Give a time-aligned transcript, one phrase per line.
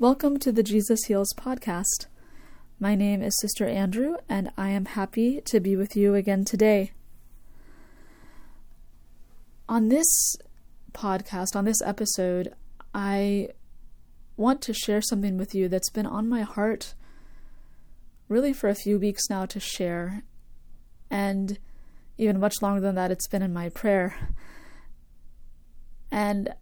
[0.00, 2.06] Welcome to the Jesus Heals podcast.
[2.78, 6.92] My name is Sister Andrew, and I am happy to be with you again today.
[9.68, 10.38] On this
[10.94, 12.54] podcast, on this episode,
[12.94, 13.48] I
[14.38, 16.94] want to share something with you that's been on my heart
[18.26, 20.22] really for a few weeks now to share,
[21.10, 21.58] and
[22.16, 24.30] even much longer than that, it's been in my prayer.
[26.10, 26.54] And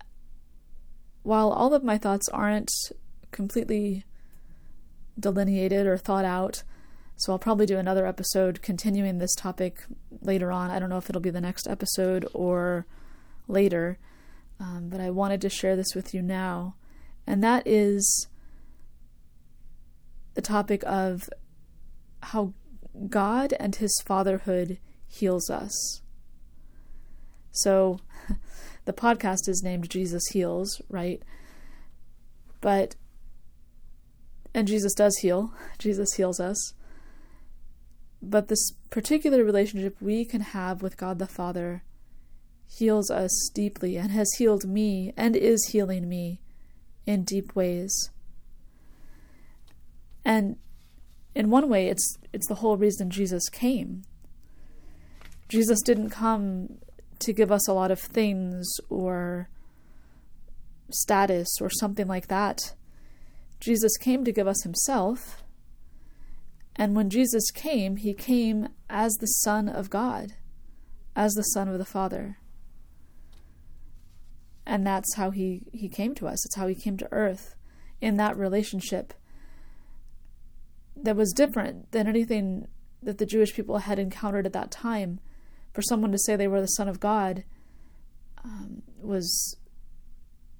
[1.22, 2.72] while all of my thoughts aren't
[3.30, 4.04] completely
[5.18, 6.62] delineated or thought out,
[7.18, 9.82] so I'll probably do another episode continuing this topic
[10.22, 10.70] later on.
[10.70, 12.86] I don't know if it'll be the next episode or
[13.48, 13.98] later,
[14.60, 16.76] um, but I wanted to share this with you now.
[17.26, 18.28] And that is
[20.34, 21.28] the topic of
[22.22, 22.52] how
[23.08, 26.02] God and His fatherhood heals us.
[27.50, 27.98] So,
[28.84, 31.20] the podcast is named Jesus Heals, right?
[32.60, 32.94] But,
[34.54, 36.74] and Jesus does heal, Jesus heals us.
[38.20, 41.82] But this particular relationship we can have with God the Father
[42.66, 46.40] heals us deeply and has healed me and is healing me
[47.06, 48.10] in deep ways.
[50.24, 50.56] And
[51.34, 54.02] in one way it's it's the whole reason Jesus came.
[55.48, 56.78] Jesus didn't come
[57.20, 59.48] to give us a lot of things or
[60.90, 62.74] status or something like that.
[63.60, 65.42] Jesus came to give us himself.
[66.76, 70.34] And when Jesus came, he came as the Son of God,
[71.16, 72.38] as the Son of the Father.
[74.64, 76.44] And that's how he, he came to us.
[76.44, 77.56] It's how he came to earth
[78.00, 79.14] in that relationship
[80.96, 82.68] that was different than anything
[83.02, 85.20] that the Jewish people had encountered at that time
[85.72, 87.44] for someone to say they were the son of God
[88.44, 89.56] um, was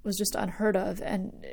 [0.03, 1.45] was just unheard of, and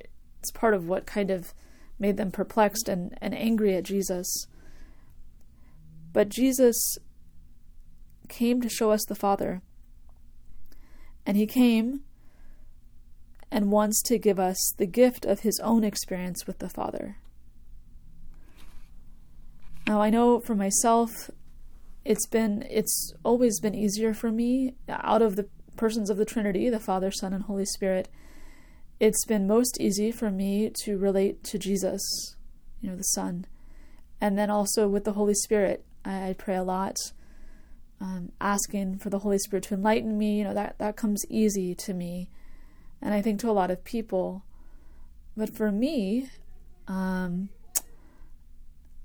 [0.47, 1.52] it's part of what kind of
[1.98, 4.47] made them perplexed and, and angry at Jesus.
[6.12, 6.98] But Jesus
[8.28, 9.60] came to show us the Father,
[11.26, 12.03] and he came
[13.50, 17.16] and wants to give us the gift of his own experience with the Father.
[19.88, 21.28] Now, I know for myself,
[22.04, 26.70] it's been it's always been easier for me out of the persons of the Trinity,
[26.70, 28.09] the Father, Son, and Holy Spirit.
[28.98, 32.00] It's been most easy for me to relate to Jesus,
[32.80, 33.44] you know, the Son,
[34.22, 35.84] and then also with the Holy Spirit.
[36.02, 36.96] I, I pray a lot,
[38.00, 40.38] um, asking for the Holy Spirit to enlighten me.
[40.38, 42.30] You know that that comes easy to me,
[43.02, 44.44] and I think to a lot of people.
[45.36, 46.30] But for me,
[46.88, 47.50] um,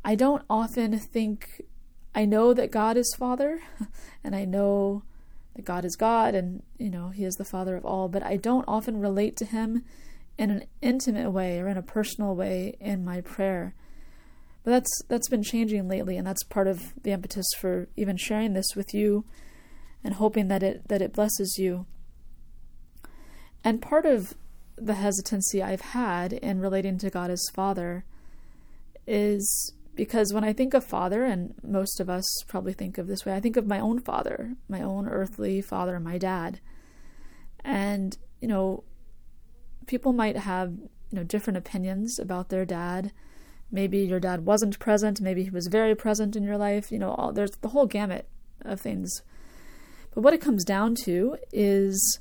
[0.06, 1.64] I don't often think
[2.16, 3.62] I know that God is Father,
[4.24, 5.04] and I know
[5.56, 8.08] that God is God, and you know He is the Father of all.
[8.08, 9.84] But I don't often relate to Him
[10.38, 13.76] in an intimate way or in a personal way in my prayer.
[14.64, 18.54] But that's that's been changing lately, and that's part of the impetus for even sharing
[18.54, 19.26] this with you,
[20.04, 21.86] and hoping that it that it blesses you.
[23.64, 24.34] And part of
[24.76, 28.04] the hesitancy I've had in relating to God as Father
[29.06, 33.26] is because when I think of father, and most of us probably think of this
[33.26, 36.60] way, I think of my own father, my own earthly father, my dad.
[37.64, 38.84] And, you know,
[39.88, 43.12] people might have, you know, different opinions about their dad.
[43.70, 47.12] Maybe your dad wasn't present, maybe he was very present in your life, you know,
[47.12, 48.28] all, there's the whole gamut
[48.62, 49.22] of things.
[50.14, 52.20] But what it comes down to is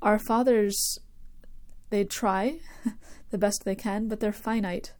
[0.00, 0.98] our fathers,
[1.90, 2.60] they try
[3.30, 4.92] the best they can, but they're finite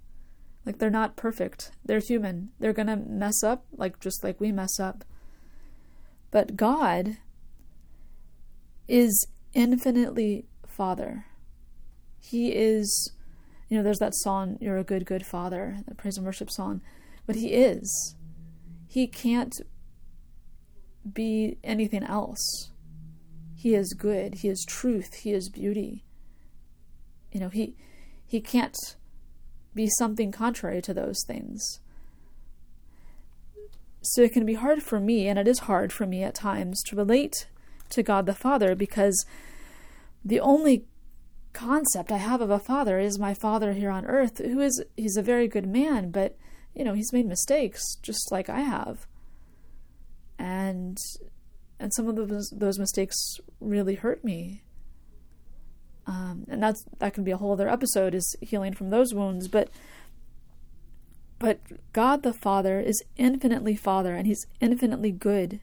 [0.69, 1.71] like they're not perfect.
[1.83, 2.51] They're human.
[2.61, 5.03] They're going to mess up like just like we mess up.
[6.31, 7.17] But God
[8.87, 11.25] is infinitely Father.
[12.21, 13.15] He is
[13.71, 16.83] you know, there's that song, You're a Good, Good Father, the praise and worship song.
[17.27, 18.15] But He is.
[18.87, 19.55] He can't
[21.11, 22.73] be anything else.
[23.55, 24.37] He is good.
[24.37, 25.15] He is truth.
[25.15, 26.05] He is beauty.
[27.33, 27.75] You know, He
[28.27, 28.77] He can't
[29.79, 31.79] be something contrary to those things.
[34.03, 36.83] So it can be hard for me, and it is hard for me at times,
[36.87, 37.47] to relate
[37.91, 39.25] to God the Father because
[40.25, 40.85] the only
[41.53, 45.17] concept I have of a father is my father here on earth, who is he's
[45.17, 46.37] a very good man, but
[46.75, 49.07] you know, he's made mistakes just like I have.
[50.41, 50.99] And
[51.79, 53.17] and some of those those mistakes
[53.61, 54.63] really hurt me.
[56.09, 59.47] Um, and that's that can be a whole other episode is healing from those wounds
[59.47, 59.69] but
[61.39, 61.61] but
[61.93, 65.61] God the Father is infinitely Father and he's infinitely good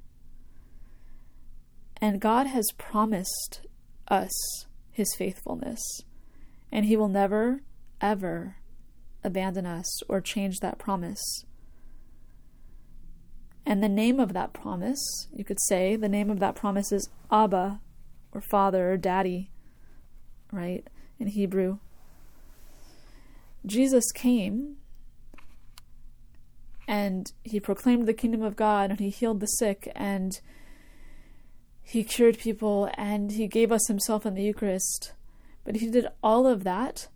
[2.00, 3.62] and God has promised
[4.08, 4.32] us
[4.92, 5.82] his faithfulness
[6.72, 7.62] and he will never
[8.00, 8.58] ever
[9.24, 11.44] abandon us or change that promise.
[13.66, 17.10] And the name of that promise, you could say, the name of that promise is
[17.32, 17.82] Abba,
[18.32, 19.50] or Father, or Daddy,
[20.52, 20.86] right,
[21.20, 21.80] in Hebrew.
[23.66, 24.78] Jesus came
[26.88, 30.40] and he proclaimed the kingdom of God and he healed the sick and
[31.82, 35.14] he cured people and he gave us himself in the Eucharist.
[35.64, 37.08] But he did all of that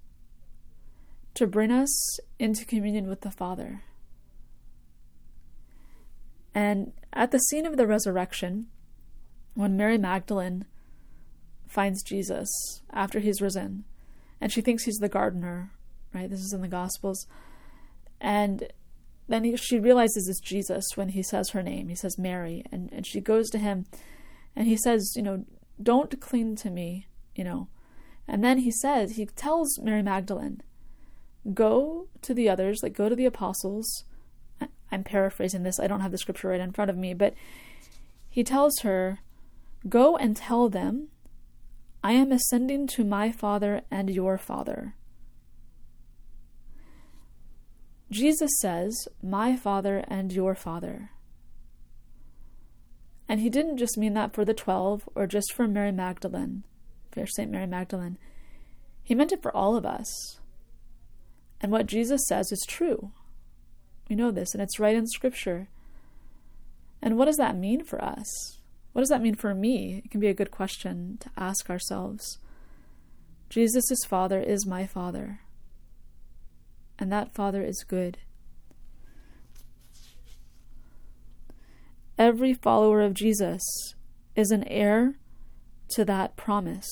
[1.35, 3.81] to bring us into communion with the Father.
[6.53, 8.67] And at the scene of the resurrection,
[9.53, 10.65] when Mary Magdalene
[11.69, 12.49] finds Jesus
[12.91, 13.85] after he's risen,
[14.41, 15.71] and she thinks he's the gardener,
[16.13, 16.29] right?
[16.29, 17.27] This is in the Gospels.
[18.19, 18.67] And
[19.27, 21.87] then he, she realizes it's Jesus when he says her name.
[21.87, 22.63] He says Mary.
[22.71, 23.85] And, and she goes to him
[24.55, 25.45] and he says, You know,
[25.81, 27.67] don't cling to me, you know.
[28.27, 30.61] And then he says, he tells Mary Magdalene,
[31.53, 34.03] Go to the others, like go to the apostles.
[34.91, 37.33] I'm paraphrasing this, I don't have the scripture right in front of me, but
[38.29, 39.19] he tells her,
[39.87, 41.09] Go and tell them,
[42.03, 44.95] I am ascending to my Father and your Father.
[48.09, 51.11] Jesus says, My Father and your Father.
[53.27, 56.63] And he didn't just mean that for the twelve or just for Mary Magdalene,
[57.11, 57.51] for St.
[57.51, 58.17] Mary Magdalene.
[59.03, 60.39] He meant it for all of us.
[61.61, 63.11] And what Jesus says is true.
[64.09, 65.67] We know this, and it's right in Scripture.
[67.01, 68.58] And what does that mean for us?
[68.93, 70.01] What does that mean for me?
[70.03, 72.39] It can be a good question to ask ourselves.
[73.49, 75.41] Jesus' Father is my Father,
[76.97, 78.19] and that Father is good.
[82.17, 83.61] Every follower of Jesus
[84.35, 85.15] is an heir
[85.91, 86.89] to that promise,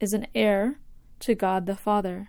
[0.00, 0.78] is an heir
[1.20, 2.28] to God the Father.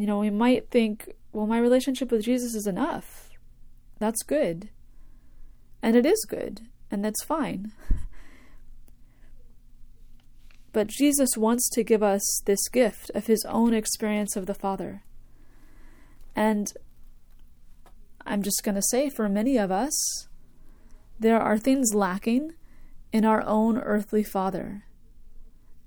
[0.00, 3.30] you know, we might think, well, my relationship with Jesus is enough.
[3.98, 4.70] That's good.
[5.82, 7.72] And it is good, and that's fine.
[10.72, 15.02] But Jesus wants to give us this gift of his own experience of the Father.
[16.36, 16.72] And
[18.24, 20.28] I'm just going to say, for many of us,
[21.18, 22.52] there are things lacking
[23.12, 24.84] in our own earthly Father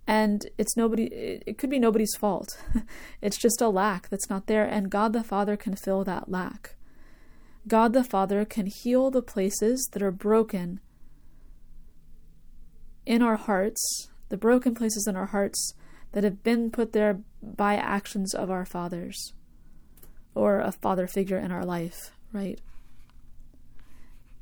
[0.05, 1.05] and it's nobody
[1.45, 2.57] it could be nobody's fault.
[3.21, 6.75] It's just a lack that's not there and god the father can fill that lack.
[7.67, 10.81] God the father can heal the places that are broken
[13.05, 15.73] in our hearts the broken places in our hearts
[16.13, 19.33] that have been put there by actions of our fathers
[20.35, 22.59] or a father figure in our life right?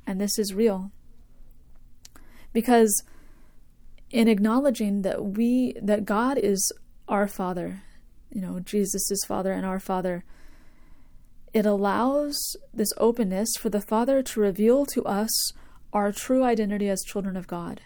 [0.08, 0.92] And this is real.
[2.54, 3.04] Because
[4.12, 6.72] in acknowledging that we that God is
[7.08, 7.84] our Father,
[8.30, 10.24] you know, Jesus is Father and our Father,
[11.54, 12.38] it allows
[12.74, 15.54] this openness for the Father to reveal to us
[15.94, 17.82] our true identity as children of God.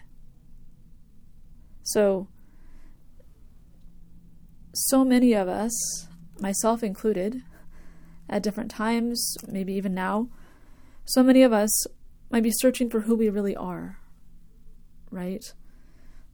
[1.82, 2.28] So,
[4.72, 6.06] so many of us,
[6.40, 7.42] myself included,
[8.28, 10.28] at different times, maybe even now,
[11.04, 11.86] so many of us
[12.30, 13.98] might be searching for who we really are,
[15.10, 15.52] right?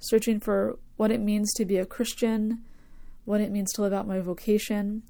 [0.03, 2.63] Searching for what it means to be a Christian,
[3.25, 5.03] what it means to live out my vocation.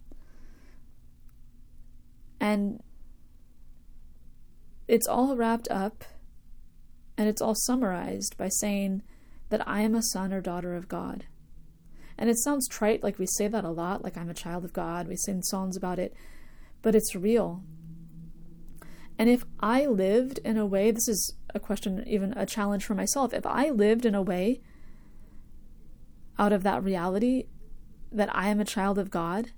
[2.41, 2.83] And
[4.89, 6.05] it's all wrapped up
[7.17, 9.03] and it's all summarized by saying
[9.49, 11.27] that I am a son or daughter of God.
[12.19, 14.73] And it sounds trite, like we say that a lot, like I'm a child of
[14.73, 15.09] God.
[15.09, 16.15] We sing songs about it,
[16.83, 17.63] but it's real.
[19.19, 22.95] And if I lived in a way, this is a question, even a challenge for
[22.95, 24.61] myself, if I lived in a way
[26.43, 27.45] out of that reality
[28.11, 29.53] that I am a child of God,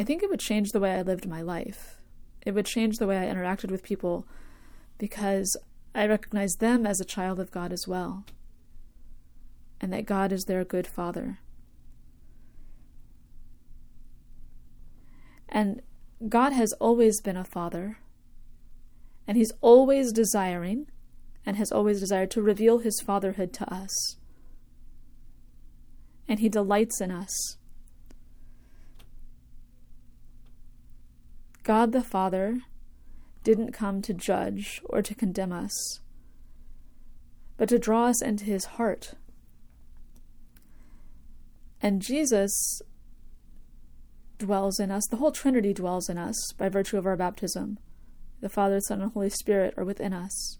[0.00, 2.00] I think it would change the way I lived my life.
[2.46, 4.26] It would change the way I interacted with people
[4.96, 5.54] because
[5.94, 8.24] I recognize them as a child of God as well,
[9.78, 11.40] and that God is their good father.
[15.50, 15.82] And
[16.30, 17.98] God has always been a father,
[19.26, 20.86] and He's always desiring
[21.44, 24.16] and has always desired to reveal His fatherhood to us
[26.28, 27.56] and He delights in us.
[31.62, 32.60] God the Father
[33.44, 36.00] didn't come to judge or to condemn us,
[37.56, 39.14] but to draw us into His heart.
[41.80, 42.82] And Jesus
[44.38, 47.78] dwells in us, the whole Trinity dwells in us by virtue of our baptism.
[48.40, 50.58] The Father, Son, and Holy Spirit are within us.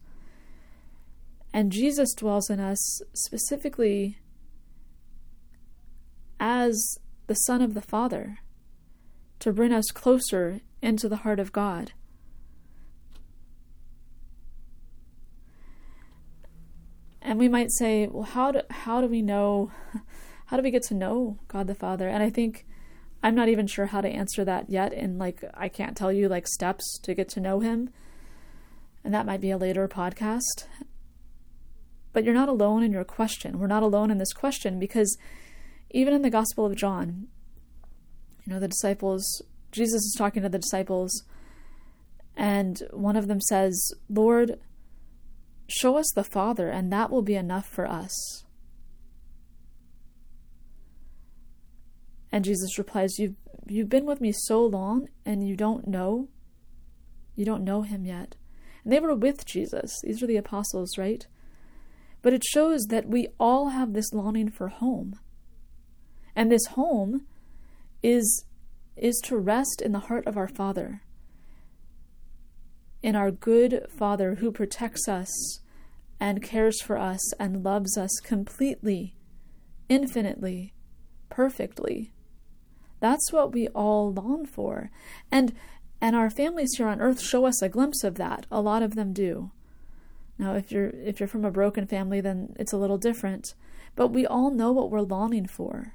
[1.52, 4.18] And Jesus dwells in us specifically
[6.42, 8.38] as the Son of the Father
[9.38, 11.92] to bring us closer into the heart of God.
[17.22, 19.70] And we might say, well, how do, how do we know,
[20.46, 22.08] how do we get to know God the Father?
[22.08, 22.66] And I think
[23.22, 24.92] I'm not even sure how to answer that yet.
[24.92, 27.90] And like, I can't tell you like steps to get to know Him.
[29.04, 30.66] And that might be a later podcast.
[32.12, 33.60] But you're not alone in your question.
[33.60, 35.16] We're not alone in this question because
[35.92, 37.28] even in the Gospel of John,
[38.44, 41.24] you know, the disciples, Jesus is talking to the disciples,
[42.36, 44.58] and one of them says, Lord,
[45.68, 48.44] show us the Father, and that will be enough for us.
[52.32, 56.28] And Jesus replies, You've, you've been with me so long, and you don't know?
[57.36, 58.36] You don't know him yet.
[58.82, 60.00] And they were with Jesus.
[60.02, 61.26] These are the apostles, right?
[62.22, 65.18] But it shows that we all have this longing for home.
[66.34, 67.26] And this home
[68.02, 68.44] is
[68.96, 71.02] is to rest in the heart of our Father,
[73.02, 75.60] in our good Father who protects us
[76.20, 79.16] and cares for us and loves us completely,
[79.88, 80.74] infinitely,
[81.30, 82.12] perfectly.
[83.00, 84.90] That's what we all long for.
[85.30, 85.54] And
[86.00, 88.46] and our families here on earth show us a glimpse of that.
[88.50, 89.50] A lot of them do.
[90.38, 93.54] Now, if you're if you're from a broken family, then it's a little different.
[93.94, 95.94] But we all know what we're longing for.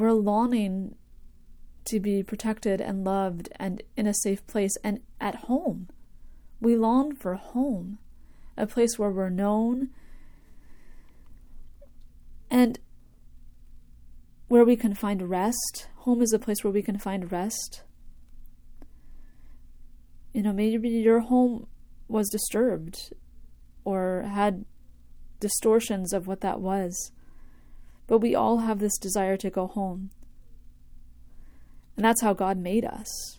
[0.00, 0.94] We're longing
[1.84, 5.88] to be protected and loved and in a safe place and at home.
[6.58, 7.98] We long for home,
[8.56, 9.90] a place where we're known
[12.50, 12.78] and
[14.48, 15.88] where we can find rest.
[15.96, 17.82] Home is a place where we can find rest.
[20.32, 21.66] You know, maybe your home
[22.08, 23.12] was disturbed
[23.84, 24.64] or had
[25.40, 27.12] distortions of what that was.
[28.10, 30.10] But we all have this desire to go home.
[31.94, 33.38] And that's how God made us.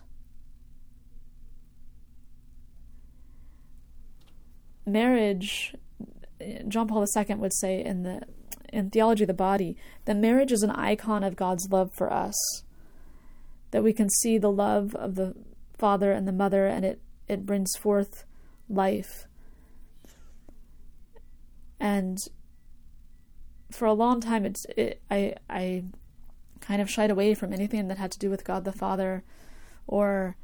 [4.86, 5.76] Marriage,
[6.70, 8.22] John Paul II would say in the
[8.72, 9.76] in theology of the body
[10.06, 12.64] that marriage is an icon of God's love for us.
[13.72, 15.36] That we can see the love of the
[15.78, 18.24] father and the mother and it, it brings forth
[18.70, 19.28] life.
[21.78, 22.18] And
[23.72, 25.84] for a long time it's it, I I
[26.60, 29.24] kind of shied away from anything that had to do with God the Father
[29.88, 30.36] or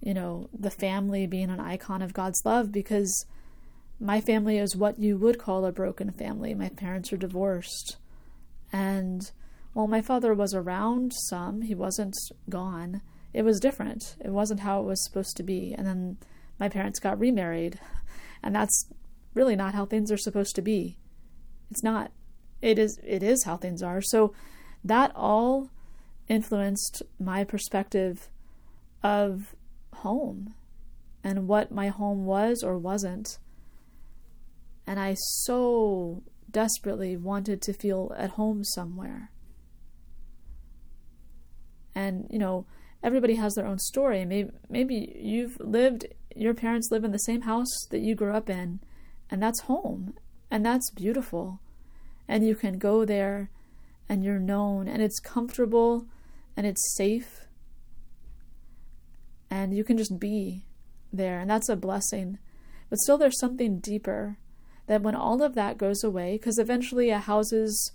[0.00, 3.26] you know the family being an icon of God's love because
[4.00, 6.54] my family is what you would call a broken family.
[6.54, 7.96] My parents are divorced.
[8.72, 9.30] And
[9.72, 12.16] while my father was around some, he wasn't
[12.48, 13.02] gone.
[13.32, 14.16] It was different.
[14.24, 15.74] It wasn't how it was supposed to be.
[15.76, 16.18] And then
[16.60, 17.80] my parents got remarried.
[18.40, 18.88] And that's
[19.34, 20.96] really not how things are supposed to be.
[21.72, 22.12] It's not.
[22.60, 24.00] It is it is how things are.
[24.00, 24.32] So
[24.84, 25.70] that all
[26.28, 28.28] influenced my perspective
[29.02, 29.54] of
[29.94, 30.54] home
[31.24, 33.38] and what my home was or wasn't
[34.88, 39.30] and I so desperately wanted to feel at home somewhere.
[41.94, 42.64] And, you know,
[43.02, 44.24] everybody has their own story.
[44.24, 48.48] Maybe, maybe you've lived, your parents live in the same house that you grew up
[48.48, 48.80] in,
[49.30, 50.14] and that's home,
[50.50, 51.60] and that's beautiful.
[52.28, 53.50] And you can go there,
[54.08, 56.06] and you're known, and it's comfortable,
[56.56, 57.46] and it's safe,
[59.50, 60.64] and you can just be
[61.12, 62.38] there, and that's a blessing.
[62.90, 64.38] But still, there's something deeper
[64.86, 67.92] that when all of that goes away, because eventually houses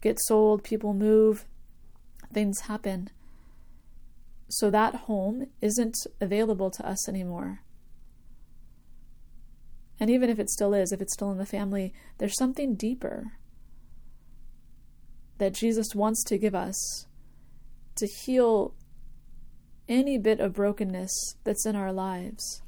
[0.00, 1.44] get sold, people move,
[2.32, 3.08] things happen.
[4.48, 7.60] So that home isn't available to us anymore.
[10.00, 13.32] And even if it still is, if it's still in the family, there's something deeper
[15.38, 17.06] that Jesus wants to give us
[17.96, 18.74] to heal
[19.88, 22.62] any bit of brokenness that's in our lives.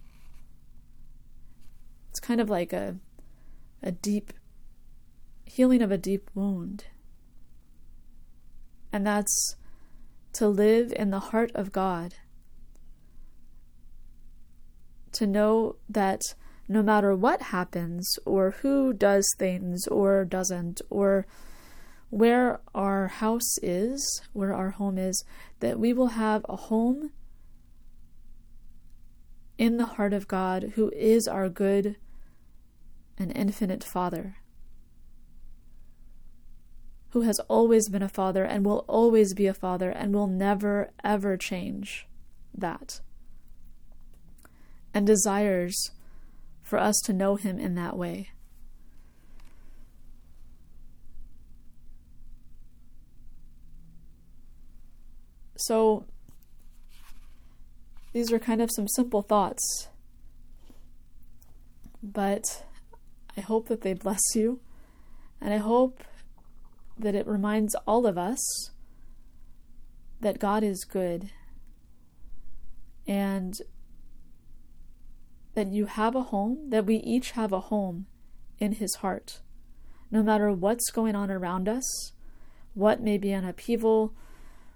[2.10, 2.96] It's kind of like a
[3.82, 4.32] a deep
[5.44, 6.86] healing of a deep wound.
[8.92, 9.56] And that's
[10.34, 12.14] to live in the heart of God.
[15.12, 16.22] To know that
[16.66, 21.26] no matter what happens, or who does things or doesn't, or
[22.14, 25.24] where our house is, where our home is,
[25.60, 27.10] that we will have a home
[29.58, 31.96] in the heart of God who is our good
[33.18, 34.36] and infinite Father
[37.14, 40.90] who has always been a father and will always be a father and will never,
[41.04, 42.08] ever change
[42.52, 43.00] that,
[44.92, 45.92] and desires
[46.60, 48.30] for us to know Him in that way.
[55.56, 56.04] So,
[58.12, 59.88] these are kind of some simple thoughts,
[62.02, 62.64] but
[63.36, 64.60] I hope that they bless you,
[65.40, 66.02] and I hope
[66.98, 68.70] that it reminds all of us
[70.20, 71.30] that God is good.
[73.06, 73.60] And
[75.54, 78.06] that you have a home, that we each have a home
[78.58, 79.40] in His heart.
[80.10, 82.12] No matter what's going on around us,
[82.74, 84.14] what may be an upheaval,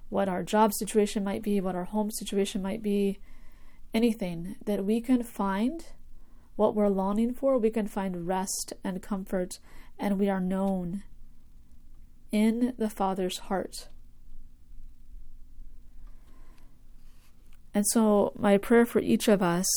[0.08, 3.18] what our job situation might be, what our home situation might be,
[3.92, 5.86] anything, that we can find
[6.56, 9.60] what we're longing for, we can find rest and comfort,
[9.98, 11.02] and we are known
[12.32, 13.88] in the Father's heart.
[17.74, 19.68] And so, my prayer for each of us,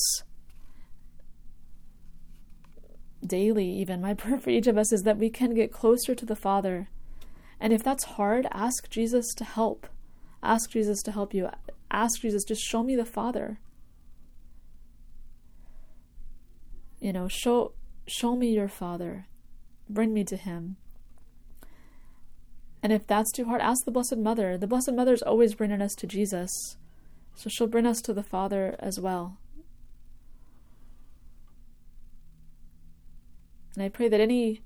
[3.26, 6.26] daily even, my prayer for each of us is that we can get closer to
[6.26, 6.90] the Father.
[7.60, 9.88] And if that's hard, ask Jesus to help.
[10.44, 11.50] Ask Jesus to help you.
[11.90, 13.60] Ask Jesus, just show me the Father.
[17.00, 17.74] You know, show
[18.08, 19.28] show me your Father.
[19.90, 20.78] Bring me to him.
[22.84, 24.58] And if that's too hard, ask the Blessed Mother.
[24.58, 26.78] The Blessed Mother is always bringing us to Jesus.
[27.36, 29.38] So she'll bring us to the Father as well.
[33.76, 34.62] And I pray that any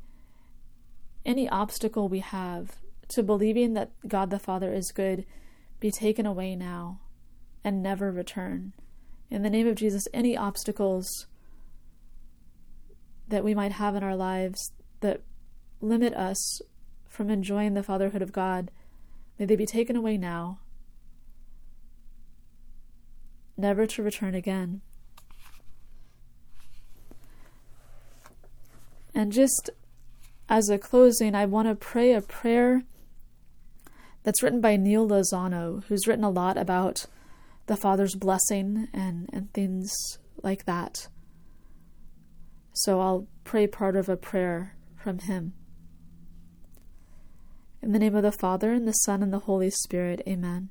[1.25, 2.77] any obstacle we have
[3.09, 5.25] to believing that God the Father is good
[5.79, 6.99] be taken away now
[7.63, 8.73] and never return.
[9.29, 11.27] In the name of Jesus, any obstacles
[13.27, 15.21] that we might have in our lives that
[15.81, 16.61] limit us
[17.07, 18.71] from enjoying the fatherhood of God,
[19.39, 20.59] may they be taken away now,
[23.57, 24.81] never to return again.
[29.13, 29.69] And just
[30.49, 32.83] as a closing, I want to pray a prayer
[34.25, 37.05] that's written by Neal Lozano, who's written a lot about
[37.67, 39.93] the Father's blessing and, and things
[40.41, 41.07] like that.
[42.73, 45.53] So I'll pray part of a prayer from him.
[47.83, 50.69] In the name of the Father, and the Son, and the Holy Spirit, amen.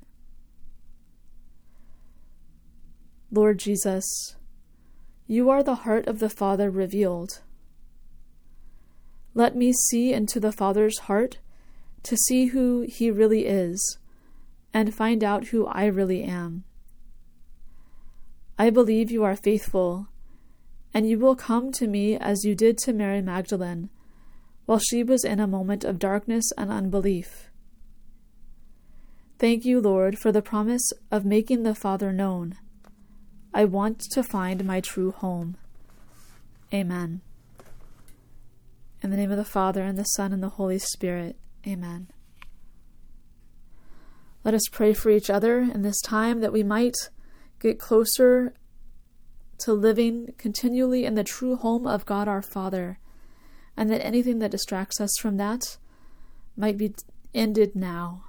[3.31, 4.35] Lord Jesus,
[5.27, 7.39] you are the heart of the Father revealed.
[9.33, 11.37] Let me see into the Father's heart
[12.05, 13.97] to see who he really is
[14.73, 16.63] and find out who I really am.
[18.57, 20.07] I believe you are faithful,
[20.93, 23.89] and you will come to me as you did to Mary Magdalene
[24.65, 27.49] while she was in a moment of darkness and unbelief.
[29.37, 32.55] Thank you, Lord, for the promise of making the Father known.
[33.53, 35.57] I want to find my true home.
[36.73, 37.21] Amen.
[39.01, 41.37] In the name of the Father, and the Son, and the Holy Spirit.
[41.67, 42.07] Amen.
[44.43, 46.95] Let us pray for each other in this time that we might
[47.59, 48.53] get closer
[49.59, 52.99] to living continually in the true home of God our Father,
[53.75, 55.77] and that anything that distracts us from that
[56.55, 56.93] might be
[57.33, 58.25] ended now.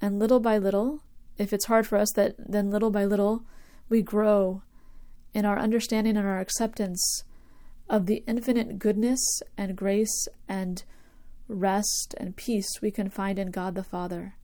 [0.00, 1.02] And little by little,
[1.38, 3.44] if it's hard for us, that then little by little
[3.88, 4.62] we grow
[5.32, 7.24] in our understanding and our acceptance
[7.90, 10.84] of the infinite goodness and grace and
[11.48, 14.36] rest and peace we can find in God the Father.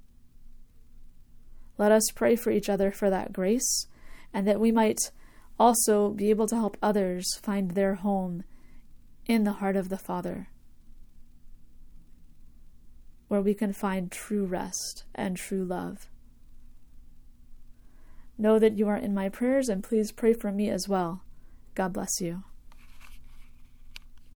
[1.79, 3.87] Let us pray for each other for that grace
[4.35, 5.13] and that we might
[5.61, 8.43] also be able to help others find their home
[9.27, 10.49] in the heart of the Father,
[13.29, 16.11] where we can find true rest and true love.
[18.37, 21.23] Know that you are in my prayers and please pray for me as well.
[21.77, 22.43] God bless you.